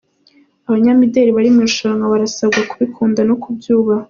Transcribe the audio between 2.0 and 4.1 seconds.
barasabwa kubikunda no kubyubaha